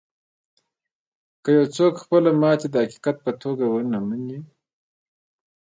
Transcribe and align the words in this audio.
که 1.43 1.49
يو 1.57 1.65
څوک 1.75 1.93
خپله 2.03 2.29
ماتې 2.41 2.67
د 2.71 2.75
حقيقت 2.83 3.17
په 3.25 3.31
توګه 3.41 3.65
و 3.67 3.75
نه 3.91 3.99
مني. 4.07 4.39